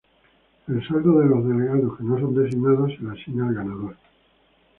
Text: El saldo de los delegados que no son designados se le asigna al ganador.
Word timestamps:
El 0.67 0.83
saldo 0.87 1.19
de 1.19 1.27
los 1.27 1.47
delegados 1.47 1.95
que 1.95 2.03
no 2.03 2.17
son 2.19 2.33
designados 2.33 2.91
se 2.97 3.03
le 3.03 3.11
asigna 3.11 3.47
al 3.49 3.53
ganador. 3.53 3.95